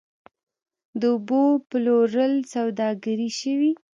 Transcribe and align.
د 0.99 1.01
اوبو 1.13 1.41
پلورل 1.69 2.33
سوداګري 2.53 3.29
شوې؟ 3.39 3.71